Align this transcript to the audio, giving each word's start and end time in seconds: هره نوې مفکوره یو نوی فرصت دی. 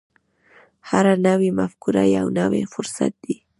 هره 0.89 1.13
نوې 1.27 1.49
مفکوره 1.59 2.03
یو 2.17 2.27
نوی 2.39 2.63
فرصت 2.73 3.11
دی. 3.23 3.35